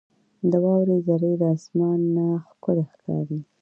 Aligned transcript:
•د 0.51 0.53
واورې 0.63 0.97
ذرې 1.07 1.31
له 1.41 1.47
اسمانه 1.55 2.25
ښکلي 2.49 2.83
ښکاري. 2.91 3.39